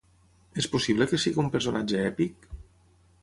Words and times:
És 0.61 0.67
possible 0.75 1.07
que 1.11 1.19
sigui 1.25 1.43
un 1.45 1.53
personatge 1.57 2.01
èpic? 2.07 2.51